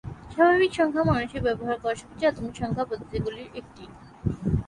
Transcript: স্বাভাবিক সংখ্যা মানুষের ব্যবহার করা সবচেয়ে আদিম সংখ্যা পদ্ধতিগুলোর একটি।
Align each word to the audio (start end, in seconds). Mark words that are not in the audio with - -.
স্বাভাবিক 0.33 0.71
সংখ্যা 0.79 1.03
মানুষের 1.09 1.41
ব্যবহার 1.47 1.77
করা 1.81 1.95
সবচেয়ে 2.01 2.29
আদিম 2.31 2.47
সংখ্যা 2.59 2.85
পদ্ধতিগুলোর 2.89 3.47
একটি। 3.61 3.83